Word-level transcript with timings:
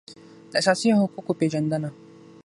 د 0.51 0.53
اساسي 0.61 0.89
حقوقو 0.99 1.31
پېژندنه 1.39 1.89